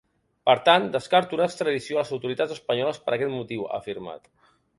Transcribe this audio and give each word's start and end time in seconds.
Per 0.49 0.53
tant, 0.69 0.87
descarto 0.95 1.37
una 1.37 1.47
extradició 1.49 1.99
a 1.99 2.05
les 2.05 2.15
autoritats 2.17 2.57
espanyoles 2.57 3.01
per 3.05 3.15
aquest 3.19 3.35
motiu, 3.37 3.69
ha 3.71 3.79
afirmat. 3.83 4.29